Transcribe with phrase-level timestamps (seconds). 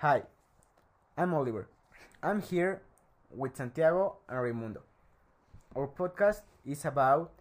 [0.00, 0.24] Hi,
[1.16, 1.70] I'm Oliver.
[2.22, 2.82] I'm here
[3.34, 4.82] with Santiago and Raimundo.
[5.74, 7.32] Our podcast is about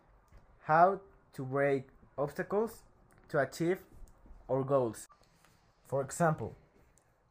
[0.64, 1.02] how
[1.34, 2.84] to break obstacles
[3.28, 3.80] to achieve
[4.50, 5.10] our goals.
[5.86, 6.56] For example,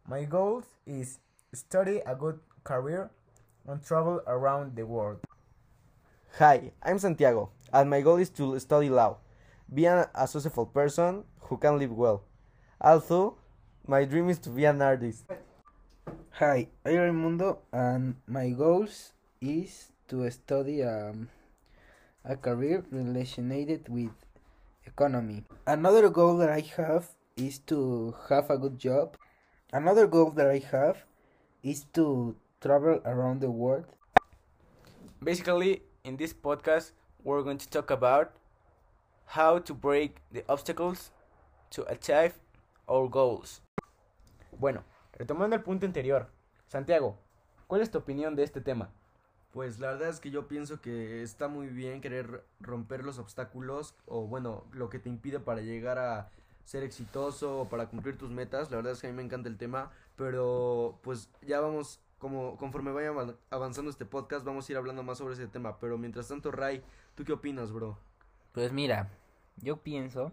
[0.06, 1.20] my goal is
[1.54, 3.10] study a good career
[3.66, 5.20] and travel around the world.
[6.36, 9.16] Hi, I'm Santiago, and my goal is to study law,
[9.72, 12.24] be a successful person who can live well.
[12.78, 13.38] Also,
[13.86, 15.24] my dream is to be an artist.
[16.40, 21.28] Hi, I'm Raimundo, and my goals is to study um,
[22.24, 24.10] a career related with
[24.86, 25.44] economy.
[25.66, 29.18] Another goal that I have is to have a good job.
[29.70, 31.04] Another goal that I have
[31.62, 33.84] is to travel around the world.
[35.22, 36.92] Basically, in this podcast,
[37.22, 38.32] we're going to talk about
[39.26, 41.10] how to break the obstacles
[41.70, 42.32] to achieve
[42.86, 43.62] our goals.
[44.58, 46.30] Bueno, retomando el punto anterior,
[46.68, 47.18] Santiago,
[47.66, 48.90] ¿cuál es tu opinión de este tema?
[49.52, 53.94] Pues la verdad es que yo pienso que está muy bien querer romper los obstáculos
[54.06, 56.30] o bueno, lo que te impide para llegar a
[56.64, 58.70] ser exitoso o para cumplir tus metas.
[58.70, 62.56] La verdad es que a mí me encanta el tema, pero pues ya vamos como
[62.56, 65.98] conforme vaya avan- avanzando este podcast vamos a ir hablando más sobre ese tema, pero
[65.98, 66.82] mientras tanto Ray,
[67.14, 67.98] ¿tú qué opinas, bro?
[68.52, 69.10] Pues mira,
[69.58, 70.32] yo pienso,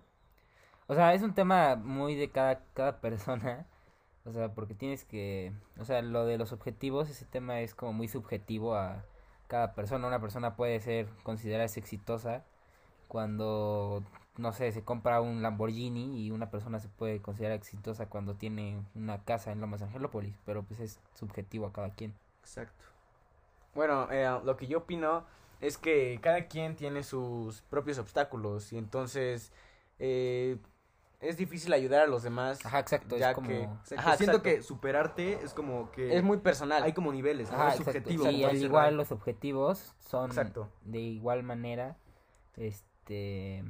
[0.91, 3.65] o sea, es un tema muy de cada, cada persona,
[4.25, 7.93] o sea, porque tienes que, o sea, lo de los objetivos, ese tema es como
[7.93, 9.05] muy subjetivo a
[9.47, 10.05] cada persona.
[10.05, 12.43] Una persona puede ser considerarse exitosa
[13.07, 14.03] cuando,
[14.35, 18.83] no sé, se compra un Lamborghini y una persona se puede considerar exitosa cuando tiene
[18.93, 22.13] una casa en Lomas Angelópolis, pero pues es subjetivo a cada quien.
[22.41, 22.83] Exacto.
[23.73, 25.23] Bueno, eh, lo que yo opino
[25.61, 29.53] es que cada quien tiene sus propios obstáculos y entonces
[30.03, 30.57] eh,
[31.21, 32.65] es difícil ayudar a los demás.
[32.65, 33.47] Ajá, exacto, ya es como...
[33.47, 33.95] que- Exacto.
[33.99, 34.43] Ajá, Siento exacto.
[34.43, 36.83] que superarte es como que Es muy personal.
[36.83, 37.55] hay como niveles, ¿no?
[37.57, 37.99] Ajá, es exacto.
[38.09, 38.25] subjetivo.
[38.29, 40.69] Sí, al igual los objetivos son Exacto.
[40.83, 41.97] de igual manera,
[42.57, 43.63] este,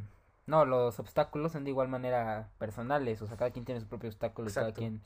[0.46, 4.10] no, los obstáculos son de igual manera personales, o sea, cada quien tiene su propio
[4.10, 5.02] obstáculo y cada quien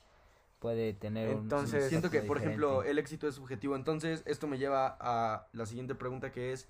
[0.60, 3.76] puede tener un- Entonces, un Siento que, por ejemplo, el éxito es subjetivo.
[3.76, 6.68] Entonces, esto me lleva a la siguiente pregunta que es,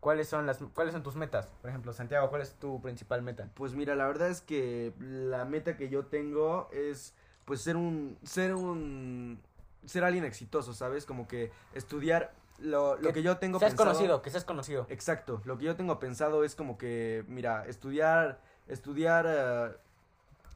[0.00, 1.48] ¿Cuáles son las cuáles son tus metas?
[1.60, 3.48] Por ejemplo, Santiago, ¿cuál es tu principal meta?
[3.54, 7.14] pues mira, la verdad es que la meta que yo tengo es,
[7.44, 9.40] pues, ser un, ser un,
[9.84, 11.04] ser alguien exitoso, ¿sabes?
[11.04, 13.90] Como que estudiar lo, lo Que que yo tengo Seas pensado.
[13.90, 14.86] conocido, que seas conocido.
[14.88, 19.76] Exacto, lo que yo tengo pensado es como que, mira, estudiar, estudiar, eh,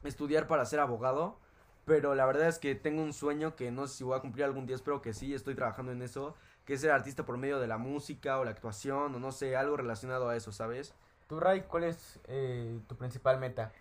[0.05, 1.37] estudiar para ser abogado,
[1.85, 4.45] pero la verdad es que tengo un sueño que no sé si voy a cumplir
[4.45, 6.35] algún día, espero que sí, estoy trabajando en eso,
[6.65, 9.55] que es ser artista por medio de la música o la actuación o no sé,
[9.55, 10.93] algo relacionado a eso, ¿sabes?
[11.27, 13.71] Tú, Ray, ¿cuál es eh, tu principal meta?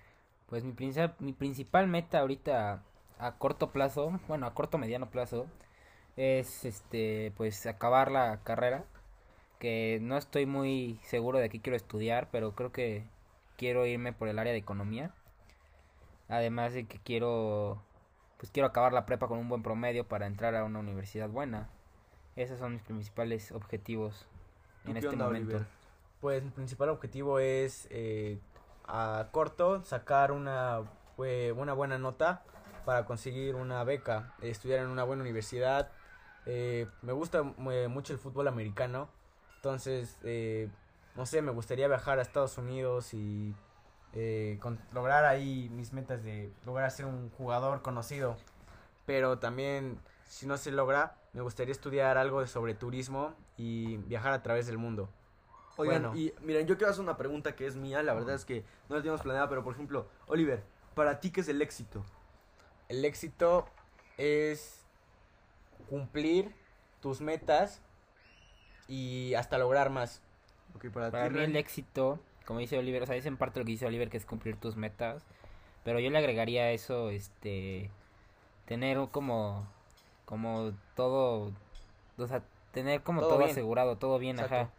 [0.48, 2.82] Pues mi principal, mi principal meta ahorita
[3.18, 5.46] a corto plazo, bueno, a corto mediano plazo,
[6.16, 8.84] es este, pues acabar la carrera,
[9.58, 13.04] que no estoy muy seguro de qué quiero estudiar, pero creo que
[13.56, 15.14] quiero irme por el área de economía.
[16.28, 17.82] Además de que quiero,
[18.38, 21.70] pues quiero acabar la prepa con un buen promedio para entrar a una universidad buena.
[22.36, 24.26] Esos son mis principales objetivos
[24.84, 25.56] ¿Tú en qué este onda, momento.
[25.56, 25.66] Oliver?
[26.20, 28.38] Pues mi principal objetivo es eh,
[28.86, 30.82] a corto sacar una,
[31.24, 32.42] eh, una buena nota
[32.84, 35.90] para conseguir una beca, estudiar en una buena universidad.
[36.46, 39.08] Eh, me gusta eh, mucho el fútbol americano,
[39.56, 40.68] entonces, eh,
[41.16, 43.54] no sé, me gustaría viajar a Estados Unidos y
[44.14, 48.36] eh, con- lograr ahí mis metas de lograr ser un jugador conocido.
[49.06, 49.98] Pero también,
[50.32, 54.66] si no se logra, me gustaría estudiar algo de sobre turismo y viajar a través
[54.66, 55.10] del mundo.
[55.76, 56.18] Oigan, Bueno.
[56.18, 58.96] y miren, yo quiero hacer una pregunta que es mía, la verdad es que no
[58.96, 60.62] la teníamos planeada, pero por ejemplo, Oliver,
[60.94, 62.02] para ti, ¿qué es el éxito?
[62.88, 63.66] El éxito
[64.16, 64.86] es
[65.90, 66.54] cumplir
[67.00, 67.82] tus metas
[68.88, 70.22] y hasta lograr más.
[70.74, 73.60] Ok, para, Para ti, mí el éxito, como dice Oliver, o sea, es en parte
[73.60, 75.26] lo que dice Oliver, que es cumplir tus metas.
[75.84, 77.90] Pero yo le agregaría eso, este,
[78.64, 79.68] tener un como,
[80.32, 81.52] como todo,
[82.16, 82.42] o sea,
[82.72, 84.54] tener como Todo asegurado, todo bien, Exacto.
[84.54, 84.70] ajá.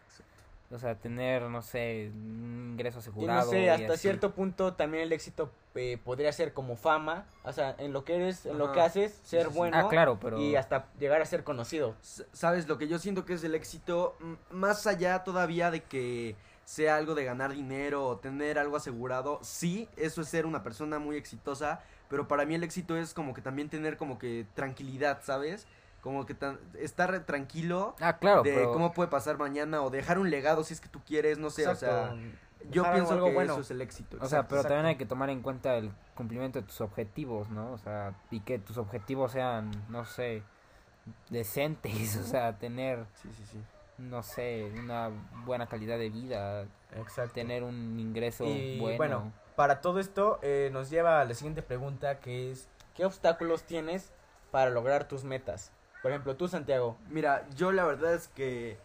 [0.75, 3.45] O sea, tener, no sé, un ingreso Y asegurado.
[3.45, 4.01] no sé, y hasta así.
[4.01, 8.15] cierto punto también el éxito eh, podría ser como fama, o sea, en lo que
[8.15, 9.57] eres, en lo que haces, ser sí, sí.
[9.59, 10.39] bueno Ah, claro, pero...
[10.39, 11.93] y hasta llegar a ser conocido.
[12.01, 14.15] S- Sabes, lo que yo siento que es el éxito,
[14.49, 16.35] más allá todavía de que
[16.65, 20.97] sea algo de ganar dinero o tener algo asegurado, sí, eso es ser una persona
[20.97, 21.81] muy exitosa,
[22.13, 25.65] pero para mí el éxito es como que también tener como que tranquilidad, ¿sabes?
[26.01, 28.71] Como que tan- estar tranquilo Ah, claro, de pero...
[28.71, 31.67] cómo puede pasar mañana o dejar un legado si es que tú quieres, no sé,
[31.67, 32.13] o sea.
[32.69, 33.53] Yo dejar pienso algo que bueno.
[33.53, 34.17] eso es el éxito.
[34.17, 34.49] O sea, exacto.
[34.49, 37.71] pero también hay que tomar en cuenta el cumplimiento de tus objetivos, ¿no?
[37.73, 40.43] O sea, y que tus objetivos sean, no sé,
[41.29, 43.57] decentes, o sea, tener, Sí, sí, sí.
[43.97, 45.09] no sé, una
[45.45, 46.65] buena calidad de vida,
[46.95, 47.33] Exacto.
[47.33, 48.97] tener un ingreso Y bueno.
[48.97, 53.63] bueno, para todo esto eh, nos lleva a la siguiente pregunta que es ¿qué obstáculos
[53.63, 54.11] tienes
[54.51, 55.71] para lograr tus metas?
[56.01, 58.77] Por ejemplo, tú Santiago, Mira, yo la verdad es que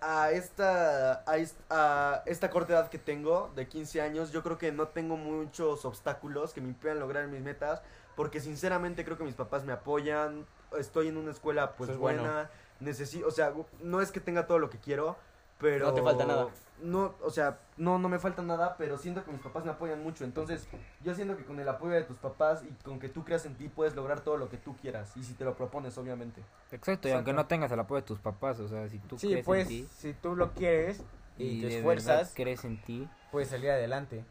[0.00, 4.58] a esta, a, est- a esta corta edad que tengo, de 15 años, yo creo
[4.58, 7.80] que no tengo muchos obstáculos que me impidan lograr mis metas,
[8.14, 10.46] porque sinceramente creo que mis papás me apoyan,
[10.78, 12.22] estoy en una escuela pues bueno.
[12.24, 12.50] buena,
[12.80, 15.16] necesito, o sea, no es que tenga todo lo que quiero,
[15.58, 15.86] pero...
[15.86, 16.48] No te falta nada.
[16.82, 20.02] No, o sea, no, no me falta nada, pero siento que mis papás me apoyan
[20.02, 20.66] mucho, entonces
[21.02, 23.54] yo siento que con el apoyo de tus papás y con que tú creas en
[23.54, 26.42] ti puedes lograr todo lo que tú quieras, y si te lo propones, obviamente.
[26.72, 29.28] Exacto, y aunque no tengas el apoyo de tus papás, o sea, si tú sí,
[29.28, 31.02] crees pues en ti si tú lo quieres
[31.38, 34.24] y, y te esfuerzas, crees en ti, puedes salir adelante.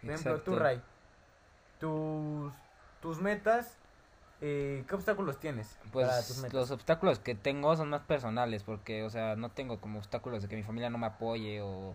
[0.00, 0.56] Por ejemplo, tú.
[0.56, 0.82] Ray,
[1.78, 2.52] tus,
[3.00, 3.76] tus metas,
[4.40, 6.52] eh, ¿qué obstáculos tienes para tus Pues metas?
[6.54, 10.48] los obstáculos que tengo son más personales, porque, o sea, no tengo como obstáculos de
[10.48, 11.94] que mi familia no me apoye o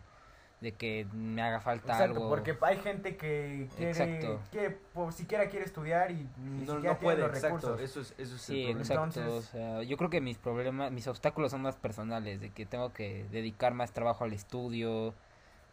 [0.62, 2.30] de que me haga falta Exacto, algo.
[2.30, 4.40] porque hay gente que quiere, Exacto.
[4.52, 7.82] que por siquiera quiere estudiar y ni No, siquiera no tiene puede, los exacto, recursos.
[7.82, 8.82] eso es, eso es Sí, el problema.
[9.04, 9.20] exacto.
[9.20, 12.66] Entonces- O sea, yo creo que mis problemas, mis obstáculos son más personales, de que
[12.66, 15.14] tengo que dedicar más trabajo al estudio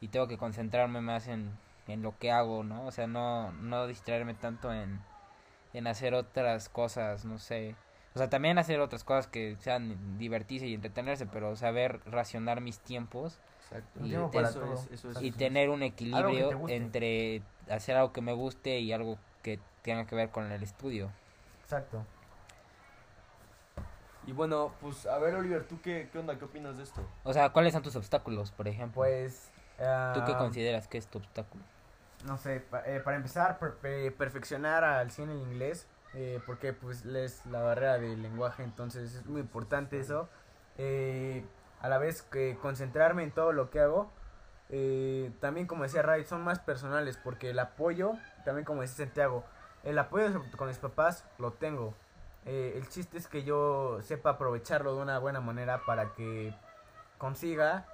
[0.00, 1.52] y tengo que concentrarme más en,
[1.86, 2.84] en lo que hago, ¿no?
[2.86, 5.00] O sea, no, no distraerme tanto en,
[5.72, 7.74] en hacer otras cosas, no sé.
[8.14, 12.78] O sea, también hacer otras cosas que sean divertirse y entretenerse, pero saber racionar mis
[12.78, 13.38] tiempos
[13.72, 14.00] Exacto.
[14.04, 14.74] Y tiempo te- para eso todo.
[14.74, 15.22] es, eso es.
[15.22, 15.38] y Exacto.
[15.38, 20.30] tener un equilibrio entre hacer algo que me guste y algo que tenga que ver
[20.30, 21.10] con el estudio.
[21.62, 22.04] Exacto.
[24.26, 26.38] Y bueno, pues a ver, Oliver, ¿tú qué, qué onda?
[26.38, 27.02] ¿Qué opinas de esto?
[27.24, 28.94] O sea, ¿cuáles son tus obstáculos, por ejemplo?
[28.94, 29.50] Pues...
[30.14, 31.64] ¿Tú qué ah, consideras que es tu obstáculo?
[32.24, 36.72] No sé, pa- eh, para empezar, per- pe- perfeccionar al 100 el inglés, eh, porque
[36.72, 40.28] pues es la barrera del lenguaje, entonces es muy importante eso.
[40.78, 41.44] Eh,
[41.80, 44.10] a la vez que concentrarme en todo lo que hago,
[44.70, 48.12] eh, también como decía Ray, son más personales, porque el apoyo,
[48.44, 49.44] también como decía Santiago,
[49.82, 51.94] el apoyo con mis papás lo tengo.
[52.44, 56.54] Eh, el chiste es que yo sepa aprovecharlo de una buena manera para que
[57.19, 57.86] consiga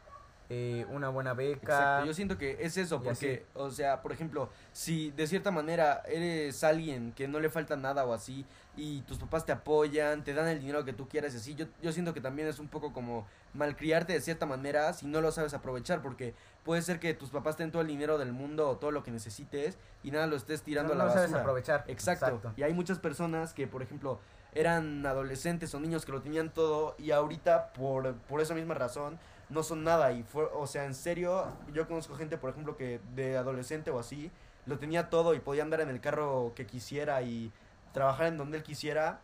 [0.50, 1.60] eh, una buena beca.
[1.60, 6.02] Exacto, yo siento que es eso, porque, o sea, por ejemplo, si de cierta manera
[6.06, 8.46] eres alguien que no le falta nada o así,
[8.76, 11.66] y tus papás te apoyan, te dan el dinero que tú quieras y así, yo,
[11.82, 15.32] yo siento que también es un poco como malcriarte de cierta manera si no lo
[15.32, 16.34] sabes aprovechar, porque
[16.64, 19.10] puede ser que tus papás ten todo el dinero del mundo o todo lo que
[19.10, 21.40] necesites y nada lo estés tirando no a la sabes basura.
[21.40, 21.84] aprovechar.
[21.88, 22.52] Exacto.
[22.56, 24.20] Y hay muchas personas que, por ejemplo,
[24.54, 29.18] eran adolescentes o niños que lo tenían todo y ahorita por, por esa misma razón
[29.48, 30.12] no son nada.
[30.12, 33.98] Y fue, o sea, en serio, yo conozco gente, por ejemplo, que de adolescente o
[33.98, 34.30] así,
[34.66, 37.52] lo tenía todo y podía andar en el carro que quisiera y
[37.92, 39.20] trabajar en donde él quisiera.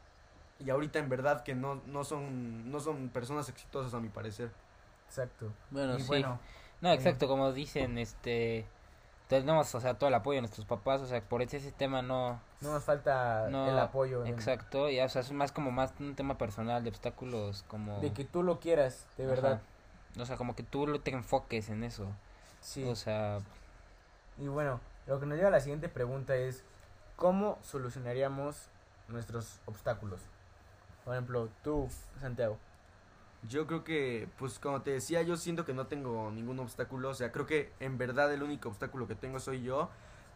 [0.61, 4.51] Y ahorita en verdad que no, no son no son personas exitosas a mi parecer.
[5.07, 5.53] Exacto.
[5.71, 6.07] Bueno, y sí.
[6.09, 6.39] bueno,
[6.81, 8.67] No, exacto, como dicen, este
[9.29, 12.41] tenemos, o sea, todo el apoyo de nuestros papás, o sea, por ese sistema no
[12.61, 14.25] no nos falta No, el apoyo.
[14.25, 18.13] exacto, y o sea, es más como más un tema personal de obstáculos como De
[18.13, 19.61] que tú lo quieras, de verdad.
[20.19, 22.07] O sea, como que tú lo- te enfoques en eso.
[22.61, 22.85] Sí.
[22.85, 23.39] O sea,
[24.39, 26.65] Y bueno, lo que nos lleva a la siguiente pregunta es,
[27.17, 28.69] ¿cómo solucionaríamos
[29.09, 30.21] nuestros obstáculos?
[31.05, 31.89] Por ejemplo, tú,
[32.21, 32.59] Santiago.
[33.49, 37.11] Yo creo que, pues como te decía, yo siento que no tengo ningún obstáculo.
[37.11, 39.91] O sea, creo que en verdad el único obstáculo que tengo soy yo.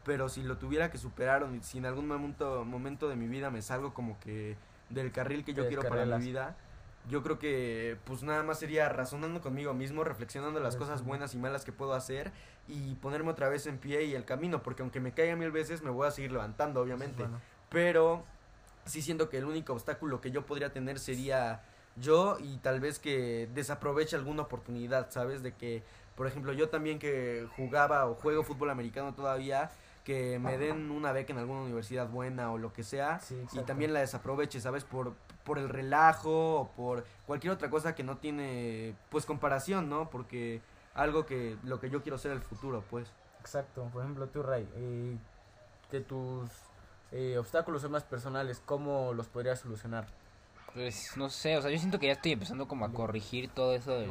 [0.04, 3.50] Pero si lo tuviera que superar o si en algún momento, momento de mi vida
[3.50, 4.56] me salgo como que
[4.90, 6.56] del carril que yo quiero para mi vida,
[7.08, 11.38] yo creo que pues nada más sería razonando conmigo mismo, reflexionando las cosas buenas y
[11.38, 12.32] malas que puedo hacer
[12.66, 14.62] y ponerme otra vez en pie y el camino.
[14.62, 18.24] Porque aunque me caiga mil veces, me voy a seguir levantando, obviamente Bueno, pero
[18.84, 21.62] sí siento que el único obstáculo que yo podría tener sería
[21.96, 25.42] yo y tal vez que desaproveche alguna oportunidad, ¿sabes?
[25.42, 25.82] De que,
[26.14, 29.70] por ejemplo, yo también que jugaba o juego fútbol americano todavía,
[30.04, 33.58] que me den una beca en alguna universidad buena o lo que sea sí, y
[33.60, 34.84] también la desaproveche, ¿sabes?
[34.84, 35.14] Por,
[35.48, 40.10] por el relajo o por cualquier otra cosa que no tiene, pues, comparación, ¿no?
[40.10, 40.62] Porque
[40.94, 43.10] algo que lo que yo quiero ser el futuro, pues.
[43.40, 43.90] Exacto.
[43.92, 45.16] Por ejemplo, tú, Ray, eh,
[45.90, 46.48] que tus
[47.10, 50.06] eh, obstáculos son más personales, ¿cómo los podrías solucionar?
[50.74, 53.74] pues no sé, o sea, yo siento que ya estoy empezando como a corregir todo
[53.74, 54.08] eso de,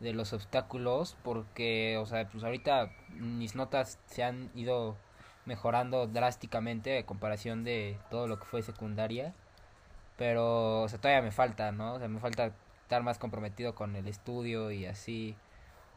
[0.00, 4.96] de los obstáculos porque, o sea, pues ahorita mis notas se han ido
[5.44, 9.34] mejorando drásticamente a comparación de todo lo que fue secundaria.
[10.16, 11.94] Pero, o sea, todavía me falta, ¿no?
[11.94, 12.52] O sea, me falta
[12.82, 15.36] estar más comprometido con el estudio y así.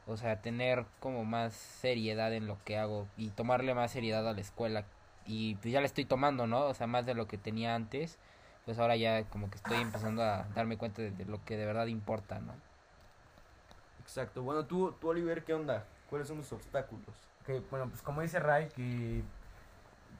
[0.08, 4.34] o sea, tener como más seriedad en lo que hago y tomarle más seriedad a
[4.34, 4.86] la escuela.
[5.26, 6.62] Y pues ya le estoy tomando, ¿no?
[6.66, 8.18] O sea, más de lo que tenía antes.
[8.66, 11.88] Pues ahora ya como que estoy empezando a darme cuenta de, lo que de verdad
[11.88, 12.54] importa, ¿no?
[14.02, 14.42] Exacto.
[14.44, 15.86] Bueno, tú, tú, Oliver, ¿qué onda?
[16.10, 17.16] ¿Cuáles son los obstáculos?
[17.42, 19.24] Ok, bueno, pues como dice Ray, que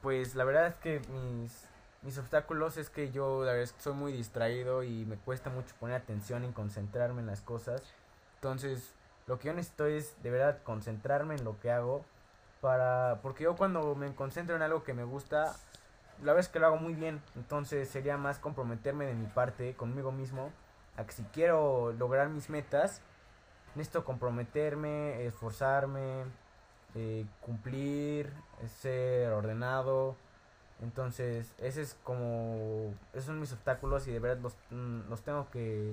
[0.02, 1.68] pues la verdad es que mis,
[2.02, 5.50] mis obstáculos es que yo la verdad es que soy muy distraído y me cuesta
[5.50, 7.82] mucho poner atención y concentrarme en las cosas.
[8.36, 8.94] Entonces,
[9.26, 12.04] lo que yo necesito es de verdad concentrarme en lo que hago
[12.60, 15.56] para porque yo cuando me concentro en algo que me gusta,
[16.18, 17.22] la verdad es que lo hago muy bien.
[17.36, 20.50] Entonces, sería más comprometerme de mi parte conmigo mismo
[20.96, 23.02] a que si quiero lograr mis metas,
[23.74, 26.24] necesito comprometerme, esforzarme,
[26.94, 28.32] eh, cumplir,
[28.80, 30.16] ser ordenado.
[30.80, 35.50] Entonces, ese es como esos son mis obstáculos y de verdad los, mm, los tengo
[35.50, 35.92] que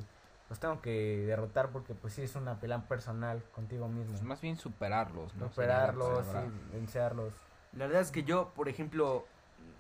[0.50, 4.12] los tengo que derrotar porque pues sí es una pelea personal contigo mismo.
[4.12, 5.50] Pues más bien superarlos, ¿no?
[5.50, 7.34] Superarlos, y vencerlos.
[7.74, 9.26] La verdad es que yo, por ejemplo,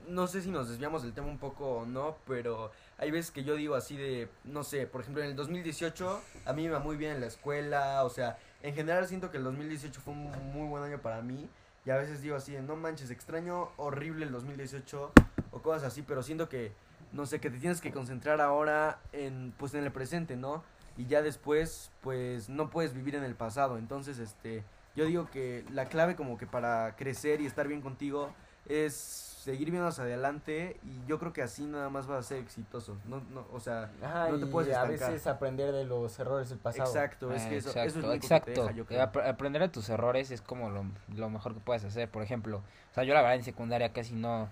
[0.08, 3.44] no sé si nos desviamos del tema un poco o no, pero hay veces que
[3.44, 6.80] yo digo así de, no sé, por ejemplo, en el 2018 a mí me va
[6.80, 10.32] muy bien en la escuela, o sea, en general siento que el 2018 fue un
[10.52, 11.48] muy buen año para mí
[11.86, 15.12] y a veces digo así no manches, extraño horrible el 2018
[15.52, 16.72] o cosas así, pero siento que,
[17.14, 20.64] no sé, que te tienes que concentrar ahora en, pues en el presente, ¿no?
[20.98, 24.64] Y ya después, pues no puedes vivir en el pasado, entonces, este,
[24.96, 28.34] yo digo que la clave como que para crecer y estar bien contigo
[28.68, 32.40] es seguir viendo hacia adelante y yo creo que así nada más vas a ser
[32.40, 32.98] exitoso.
[33.08, 36.58] No, no, o sea, Ajá, no te puedes a veces aprender de los errores del
[36.58, 36.90] pasado.
[36.90, 38.46] exacto, es que eso, exacto, eso es lo exacto.
[38.48, 39.04] que te deja, yo creo.
[39.04, 42.10] ap- aprender a tus errores es como lo, lo mejor que puedes hacer.
[42.10, 44.50] Por ejemplo, o sea, yo la verdad en secundaria casi no,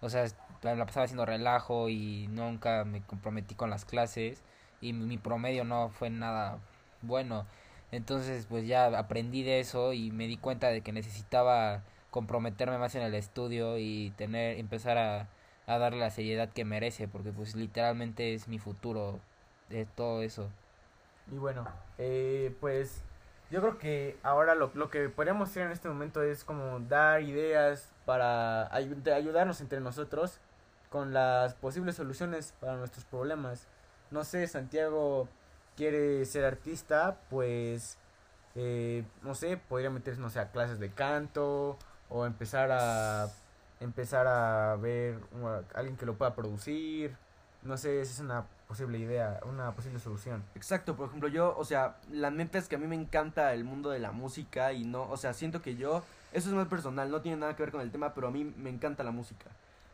[0.00, 0.26] o sea,
[0.62, 4.42] la pasaba haciendo relajo y nunca me comprometí con las clases
[4.80, 6.58] y mi promedio no fue nada
[7.02, 7.46] bueno.
[7.92, 12.94] Entonces, pues ya aprendí de eso y me di cuenta de que necesitaba comprometerme más
[12.94, 15.28] en el estudio y tener empezar a,
[15.66, 19.20] a darle la seriedad que merece, porque pues literalmente es mi futuro
[19.68, 20.48] de todo eso.
[21.30, 21.66] Y bueno,
[21.98, 23.02] eh, pues
[23.50, 27.22] yo creo que ahora lo, lo que podríamos hacer en este momento es como dar
[27.22, 30.38] ideas para ayudarnos entre nosotros
[30.88, 33.66] con las posibles soluciones para nuestros problemas.
[34.10, 35.28] No sé, Santiago
[35.76, 37.98] quiere ser artista, pues,
[38.54, 43.28] eh, no sé, podría meterse, no sé, a clases de canto o empezar a
[43.80, 47.16] empezar a ver uh, alguien que lo pueda producir.
[47.62, 50.44] No sé, esa es una posible idea, una posible solución.
[50.54, 53.64] Exacto, por ejemplo, yo, o sea, la neta es que a mí me encanta el
[53.64, 57.10] mundo de la música y no, o sea, siento que yo, eso es más personal,
[57.10, 59.46] no tiene nada que ver con el tema, pero a mí me encanta la música.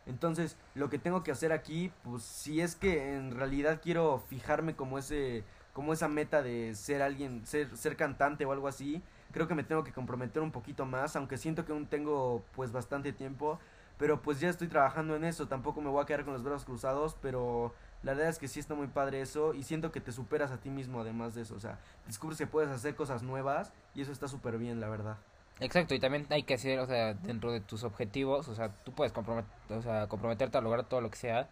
[0.06, 4.76] Entonces, lo que tengo que hacer aquí, pues si es que en realidad quiero fijarme
[4.76, 5.44] como ese
[5.74, 9.02] como esa meta de ser alguien, ser ser cantante o algo así,
[9.32, 12.72] creo que me tengo que comprometer un poquito más, aunque siento que aún tengo pues
[12.72, 13.58] bastante tiempo,
[13.98, 16.64] pero pues ya estoy trabajando en eso, tampoco me voy a quedar con los brazos
[16.64, 20.12] cruzados, pero la verdad es que sí está muy padre eso y siento que te
[20.12, 23.72] superas a ti mismo además de eso, o sea, descubres que puedes hacer cosas nuevas
[23.94, 25.16] y eso está súper bien, la verdad.
[25.60, 28.92] Exacto, y también hay que hacer, o sea, dentro de tus objetivos, o sea, tú
[28.92, 31.48] puedes compromet o sea, comprometerte a lograr todo lo que sea,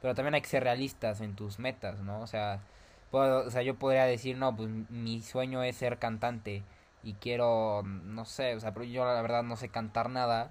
[0.00, 2.20] pero también hay que ser realistas en tus metas, ¿no?
[2.20, 2.60] O sea,
[3.10, 6.62] puedo, o sea, yo podría decir, no, pues mi sueño es ser cantante
[7.02, 10.50] y quiero, no sé, o sea, pero yo la verdad no sé cantar nada,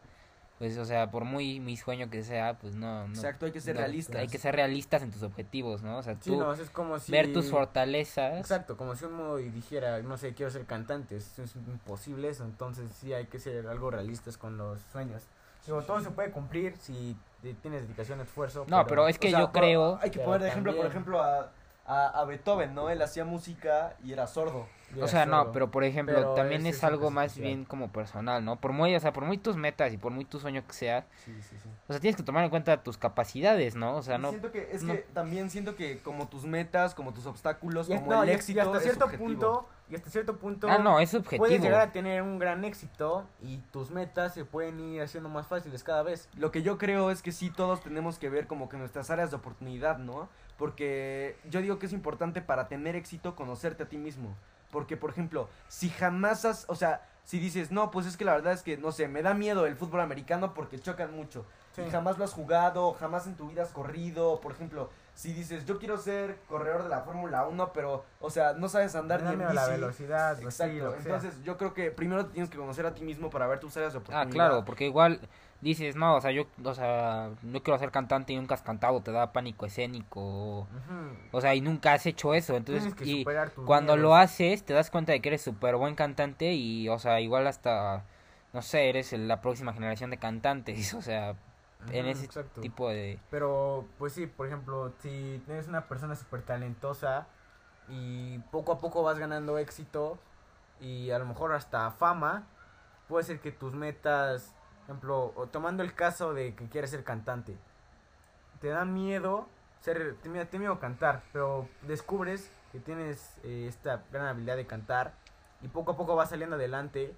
[0.60, 3.60] pues, o sea, por muy mi sueño que sea, pues no, no Exacto, hay que
[3.62, 4.16] ser no, realistas.
[4.18, 5.98] Hay que ser realistas en tus objetivos, ¿no?
[5.98, 7.12] O sea, Sí, tú no, es como si...
[7.12, 8.40] ver tus fortalezas.
[8.40, 12.90] Exacto, como si uno dijera, no sé, quiero ser cantante, es, es imposible eso, entonces
[13.00, 15.24] sí hay que ser algo realistas con los sueños.
[15.66, 18.66] Digo, todo se puede cumplir si te- tienes dedicación, esfuerzo.
[18.70, 20.00] No, pero es que O sea, yo creo...
[20.02, 21.52] Hay que Pero poner de ejemplo, por ejemplo, a,
[21.86, 22.90] a, a Beethoven, ¿no?
[22.90, 24.68] Él hacía música y era sordo.
[25.02, 27.48] O sea, no, pero por ejemplo, Pero también es algo más especial.
[27.48, 28.56] bien como personal, ¿no?
[28.58, 31.06] Por muy, o sea, por muy tus metas y por muy tu sueño que sea,
[31.24, 31.70] Sí, sí, sí.
[31.88, 33.96] o sea, tienes que tomar en cuenta tus capacidades, ¿no?
[33.98, 34.30] O sea, no...
[34.30, 37.94] siento que es no- que también siento que como tus metas, como tus obstáculos, Y,
[37.94, 39.28] es- como no, el y- éxito y hasta es cierto subjetivo.
[39.30, 43.26] punto, y hasta cierto punto Ah, no, es puedes llegar a tener un gran éxito
[43.42, 46.28] y tus metas se pueden ir haciendo más fáciles cada vez.
[46.38, 49.30] Lo que yo creo es que sí todos tenemos que ver como que nuestras áreas
[49.30, 50.28] de oportunidad, ¿no?
[50.58, 54.34] Porque yo digo que es importante para tener éxito conocerte a ti mismo.
[54.76, 58.34] Porque, por ejemplo, si jamás has, o sea, si dices, no, pues es que la
[58.34, 61.46] verdad es que, no sé, me da miedo el fútbol americano porque chocan mucho.
[61.74, 61.82] Sí.
[61.88, 64.42] Y jamás lo has jugado, jamás en tu vida has corrido.
[64.42, 68.52] Por ejemplo, si dices, yo quiero ser corredor de la Fórmula 1, pero, o sea,
[68.52, 69.80] no sabes andar ni en a la bici.
[69.80, 70.74] velocidad, lo Exacto.
[70.74, 71.14] sí, sea.
[71.16, 73.78] Entonces, yo creo que primero te tienes que conocer a ti mismo para ver tus
[73.78, 74.34] áreas de Ah, oportunidad.
[74.34, 75.22] claro, porque igual
[75.70, 79.02] dices, no, o sea, yo, o sea, no quiero ser cantante y nunca has cantado,
[79.02, 80.68] te da pánico escénico,
[81.32, 83.26] o, sea, y nunca has hecho eso, entonces, y
[83.66, 84.00] cuando miedos.
[84.00, 87.48] lo haces, te das cuenta de que eres súper buen cantante y, o sea, igual
[87.48, 88.04] hasta,
[88.54, 91.36] no sé, eres el- la próxima generación de cantantes, o sea,
[91.92, 92.62] en ese exacto.
[92.62, 93.20] tipo de...
[93.30, 97.28] Pero, pues sí, por ejemplo, si eres una persona súper talentosa
[97.90, 100.18] y poco a poco vas ganando éxito
[100.80, 102.44] y a lo mejor hasta fama,
[103.08, 104.54] puede ser que tus metas,
[104.86, 107.56] ejemplo, o tomando el caso de que quieres ser cantante,
[108.62, 109.48] te da miedo
[109.82, 114.66] ser, te, miedo- te miedo cantar, pero descubres que tienes eh, esta gran habilidad de
[114.66, 115.14] cantar
[115.62, 117.14] y poco a poco vas saliendo adelante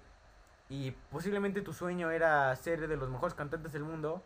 [0.68, 4.22] y posiblemente tu sueño era ser de los mejores cantantes del mundo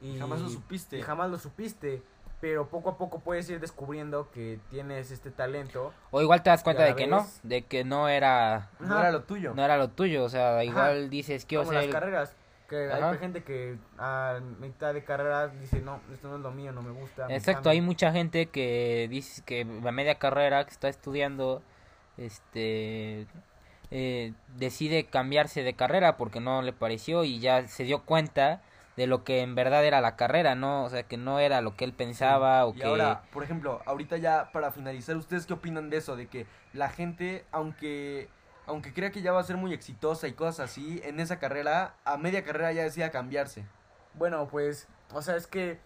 [0.00, 0.98] y Jamás lo supiste.
[0.98, 2.02] y jamás lo supiste,
[2.40, 5.92] pero poco a poco puedes ir descubriendo que tienes este talento.
[6.10, 9.22] O igual te das cuenta de que no, de que no era, No era lo
[9.24, 9.54] tuyo.
[9.54, 11.84] no era lo tuyo, o sea, igual dices, quiero como ser...
[11.90, 12.36] las carreras,
[12.74, 13.10] que Ajá.
[13.10, 16.82] hay gente que a mitad de carrera dice, no, esto no es lo mío, no
[16.82, 17.26] me gusta.
[17.28, 17.70] Exacto, cambio".
[17.72, 21.62] hay mucha gente que dice que a media carrera que está estudiando,
[22.16, 23.26] este,
[23.90, 28.62] eh, decide cambiarse de carrera porque no le pareció y ya se dio cuenta
[28.96, 30.84] de lo que en verdad era la carrera, ¿no?
[30.84, 32.84] O sea, que no era lo que él pensaba o Y que...
[32.84, 36.16] ahora, por ejemplo, ahorita ya para finalizar, ¿ustedes qué opinan de eso?
[36.16, 38.28] De que la gente, aunque
[38.66, 41.94] aunque crea que ya va a ser muy exitosa y cosas así, en esa carrera,
[42.04, 43.64] a media carrera ya decida cambiarse.
[44.14, 45.78] Bueno, pues, o sea, es que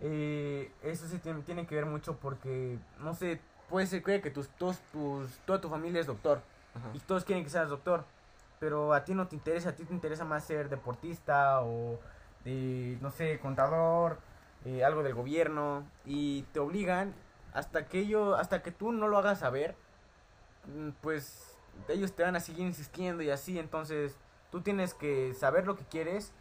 [0.00, 4.30] eh, eso sí tiene, tiene que ver mucho porque, no sé, puede ser cree que
[4.30, 6.40] tus, todos, tus, toda tu familia es doctor
[6.74, 6.88] Ajá.
[6.94, 8.04] y todos quieren que seas doctor,
[8.60, 11.98] pero a ti no te interesa, a ti te interesa más ser deportista o,
[12.44, 14.18] de, no sé, contador,
[14.64, 17.14] eh, algo del gobierno y te obligan
[17.54, 19.74] hasta que ello, hasta que tú no lo hagas saber,
[20.66, 21.57] mm, pues
[21.88, 24.16] ellos te van a seguir insistiendo y así, entonces
[24.50, 26.32] tú tienes que saber lo que quieres,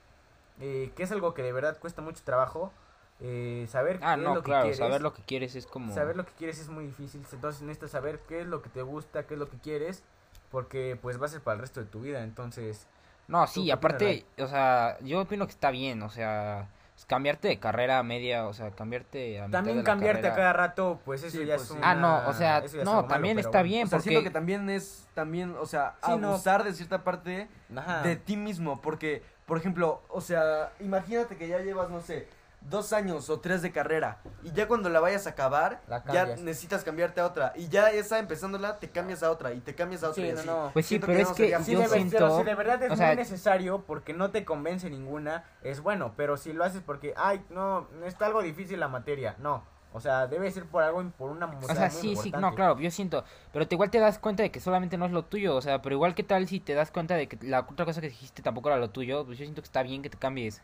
[0.60, 2.72] eh, que es algo que de verdad cuesta mucho trabajo,
[3.20, 4.77] eh, saber Ah, qué es lo que quieres.
[4.77, 5.94] saber lo que quieres es como...
[5.94, 8.82] Saber lo que quieres es muy difícil, entonces necesitas saber qué es lo que te
[8.82, 10.03] gusta, qué es lo que quieres,
[10.51, 12.88] porque pues va a ser para el resto de tu vida, entonces...
[13.27, 16.70] No, ¿Tú sí, aparte, o sea, yo opino que está bien, o sea,
[17.06, 20.34] cambiarte de carrera a media, o sea, cambiarte a mitad También de la cambiarte carrera.
[20.34, 21.74] a cada rato, pues eso Sí, ya pues, es sí.
[21.77, 21.92] una...
[21.92, 23.63] Ah, no, o sea, es no, malo, también está bueno.
[23.66, 24.10] bien O sea, porque...
[24.10, 26.30] siento que también es, también, o sea, Sí, no.
[26.30, 28.02] abusar de cierta parte Ajá.
[28.02, 32.28] de ti mismo, porque, por ejemplo, o sea, imagínate que ya llevas, no sé,
[32.69, 36.25] dos años o tres de carrera, y ya cuando la vayas a acabar, La ya
[36.38, 40.03] necesitas cambiarte a otra, y ya esa empezándola, te cambias a otra, y te cambias
[40.03, 40.47] a otra, Sí, y no, así.
[40.47, 40.69] no.
[40.73, 41.93] Pues sí, Siento pero es no que sería Si yo de, justo.
[41.95, 42.17] ver- siento...
[42.17, 45.82] pero si de verdad es o sea- muy necesario porque no te convence ninguna, es
[45.82, 46.13] bueno.
[46.17, 49.63] Pero si lo haces porque, ay, no, está algo difícil la materia, no.
[49.93, 52.39] O sea, debe ser por algo, por una O sea, muy sí, sí, importante.
[52.39, 55.12] no, claro, yo siento, pero te igual te das cuenta de que solamente no es
[55.12, 57.62] lo tuyo, o sea, pero igual que tal si te das cuenta de que la
[57.62, 60.10] otra cosa que dijiste tampoco era lo tuyo, pues yo siento que está bien que
[60.10, 60.62] te cambies.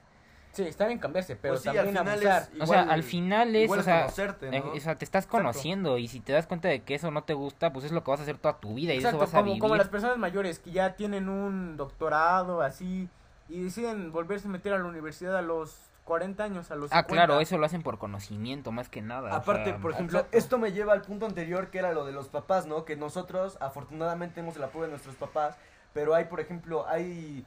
[0.54, 2.42] Sí, está bien cambiarse, pero Pues sí, al también final abusar.
[2.56, 4.72] es- o sea, al final es, igual o sea, conocerte, eh, ¿no?
[4.72, 7.34] o sea, te estás conociendo y si te das cuenta de que eso no te
[7.34, 9.34] gusta, pues es lo que vas a hacer toda tu vida y Exacto, eso vas
[9.34, 9.60] a como, vivir.
[9.62, 13.10] como las personas mayores que ya tienen un doctorado así
[13.50, 17.02] y deciden volverse a meter a la universidad a los 40 años, a los Ah,
[17.02, 17.08] 50.
[17.14, 19.32] claro, eso lo hacen por conocimiento más que nada.
[19.32, 20.38] o Aparte, sea, por ejemplo, exacto.
[20.38, 22.86] esto me lleva al punto anterior que era lo de los papás, ¿no?
[22.86, 25.56] Que nosotros, afortunadamente, tenemos el apoyo de nuestros papás,
[25.94, 27.44] pero hay, por ejemplo, hay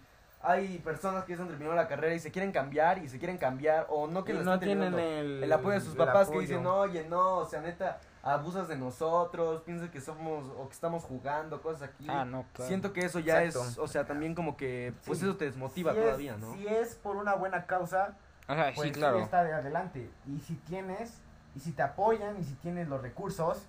[0.49, 3.37] hay personas que ya han terminado la carrera y se quieren cambiar y se quieren
[3.37, 4.97] cambiar o no que les no están terminando.
[4.97, 8.69] tienen el, el apoyo de sus papás que dicen, oye, no, o sea, neta, abusas
[8.69, 12.07] de nosotros, piensas que somos o que estamos jugando, cosas aquí.
[12.09, 12.69] Ah, no, claro.
[12.69, 13.83] Siento que eso ya es, Exacto.
[13.83, 15.25] o sea, también como que, pues Sí.
[15.25, 16.53] eso te desmotiva Si es- todavía, ¿no?
[16.55, 18.15] Si es por una buena causa,
[18.47, 19.19] sea, pues sí, claro.
[19.19, 20.09] está de adelante.
[20.29, 21.21] Y si tienes,
[21.57, 23.65] y si te apoyan, y si tienes los recursos,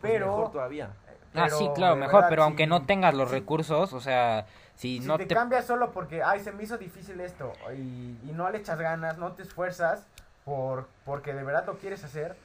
[0.00, 0.26] Pues pero...
[0.36, 0.90] mejor todavía.
[1.34, 5.06] Ah, sí, claro, mejor, verdad, pero aunque no tengas los recursos, o sea, si, Si
[5.06, 5.34] no te, te...
[5.34, 9.16] cambias solo porque, ay, se me hizo difícil esto, y, y no le echas ganas,
[9.18, 10.06] no te esfuerzas,
[10.44, 12.36] por porque de verdad lo quieres hacer,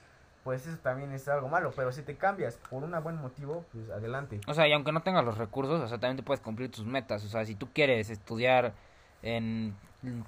[0.43, 1.74] pues eso también es algo malo.
[1.76, 4.39] Pero si te cambias por un buen motivo, pues adelante.
[4.48, 6.86] O sea, y aunque no tengas los recursos, o sea, también te puedes cumplir tus
[6.86, 7.24] metas.
[7.24, 8.74] O sea, si tú quieres estudiar
[9.24, 9.76] en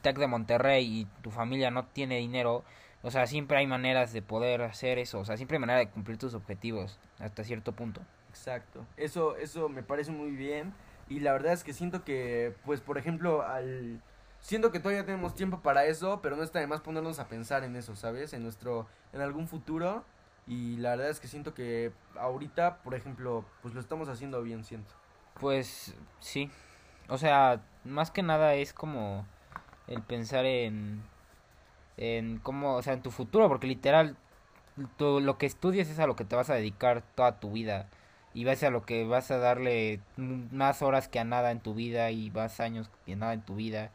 [0.01, 2.63] Tec de Monterrey y tu familia no tiene dinero,
[3.03, 5.19] o sea, siempre hay maneras de poder hacer eso.
[5.19, 8.01] O sea, siempre hay manera de cumplir tus objetivos hasta cierto punto.
[8.37, 8.85] Exacto.
[8.97, 10.73] Eso, eso me parece muy bien.
[11.09, 14.01] Y la verdad es que siento que, pues, por ejemplo, al...
[14.39, 17.63] Siento que todavía tenemos tiempo para eso, pero no está de más ponernos a pensar
[17.63, 18.33] en eso, ¿sabes?
[18.33, 20.05] En nuestro, en algún futuro.
[20.45, 24.63] Y la verdad es que siento que ahorita, por ejemplo, pues lo estamos haciendo bien,
[24.63, 24.93] siento.
[25.39, 26.51] Pues sí.
[27.09, 29.25] O sea, más que nada es como
[29.87, 31.01] el pensar en
[31.97, 34.15] en cómo, o sea, en tu futuro, porque literal
[34.97, 37.89] tú, lo que estudias es a lo que te vas a dedicar toda tu vida
[38.37, 41.73] y vas a lo que vas a darle más horas que a nada en tu
[41.73, 43.89] vida y más años que a nada en tu vida.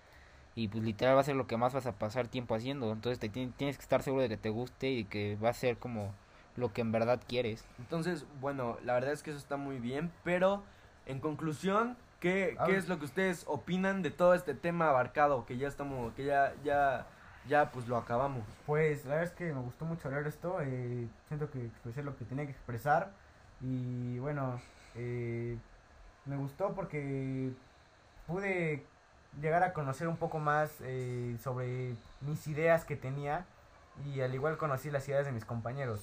[0.55, 2.92] y pues literal va a ser lo que más vas a pasar tiempo haciendo.
[2.92, 5.55] Entonces te tien- tienes que estar seguro de que te guste y que va a
[5.55, 6.12] ser como
[6.57, 7.64] lo que en verdad quieres.
[7.78, 10.62] Entonces, bueno, la verdad es que eso está muy bien, pero
[11.07, 15.57] en conclusión, ¿qué, qué es lo que ustedes opinan de todo este tema abarcado que
[15.57, 17.07] ya estamos, que ya, ya,
[17.48, 18.42] ya pues lo acabamos?
[18.66, 20.59] Pues la verdad es que me gustó mucho hablar de esto.
[20.61, 23.11] eh, siento que expresé lo que tenía que expresar.
[23.62, 24.61] Y bueno,
[24.96, 25.57] eh,
[26.27, 27.51] me gustó porque
[28.27, 28.85] pude
[29.40, 33.44] llegar a conocer un poco más eh, sobre mis ideas que tenía.
[34.14, 36.01] Y al igual conocí las ideas de mis compañeros.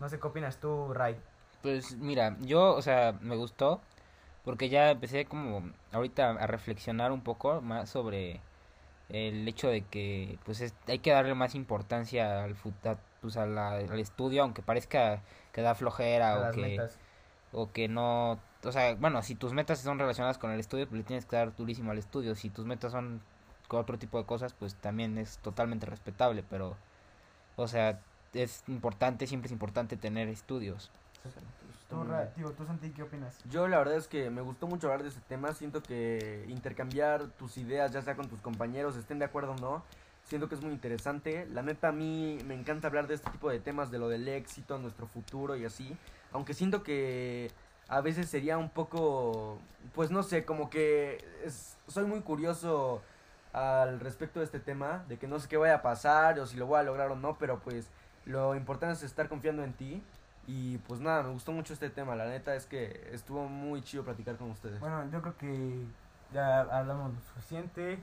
[0.00, 1.16] No sé qué opinas tú, Ray.
[1.62, 3.80] Pues mira, yo, o sea, me gustó
[4.44, 8.40] porque ya empecé como ahorita a reflexionar un poco más sobre
[9.08, 13.38] el hecho de que pues es- hay que darle más importancia al fut- a- pues,
[13.38, 16.98] a la- al estudio, aunque parezca que da flojera o que metas.
[17.52, 20.98] o que no, o sea, bueno, si tus metas son relacionadas con el estudio, pues
[20.98, 22.34] le tienes que dar durísimo al estudio.
[22.34, 23.22] Si tus metas son
[23.68, 26.76] con otro tipo de cosas, pues también es totalmente respetable, pero
[27.56, 27.98] o sea,
[28.34, 30.90] es importante, siempre es importante tener estudios.
[31.88, 33.38] Tú, tú, Santi, ¿qué opinas?
[33.50, 37.28] Yo la verdad es que me gustó mucho hablar de este tema, siento que intercambiar
[37.38, 39.82] tus ideas, ya sea con tus compañeros, estén de acuerdo o no,
[40.24, 41.46] siento que es muy interesante.
[41.52, 44.26] La neta a mí me encanta hablar de este tipo de temas, de lo del
[44.28, 45.96] éxito, nuestro futuro y así,
[46.32, 47.50] aunque siento que
[47.88, 49.58] a veces sería un poco,
[49.94, 53.02] pues no sé, como que es- soy muy curioso
[53.52, 56.56] al respecto de este tema, de que no sé qué vaya a pasar o si
[56.56, 57.88] lo voy a lograr o no, pero pues
[58.24, 60.02] lo importante es estar confiando en ti.
[60.46, 62.16] Y pues nada, me gustó mucho este tema.
[62.16, 64.78] La neta es que estuvo muy chido platicar con ustedes.
[64.80, 65.78] Bueno, yo creo que
[66.32, 67.98] ya hablamos lo suficiente.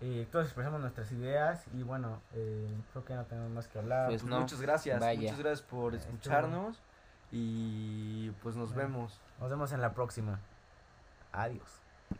[0.00, 1.64] Eh, todos expresamos nuestras ideas.
[1.74, 4.08] Y bueno, eh, creo que no tenemos más que hablar.
[4.08, 5.00] Pues Pues no, muchas gracias.
[5.00, 5.20] vaya.
[5.20, 6.80] Muchas gracias por escucharnos.
[7.32, 8.88] Y pues nos Bueno.
[8.90, 9.20] vemos.
[9.40, 10.38] Nos vemos en la próxima.
[11.32, 11.83] Adiós.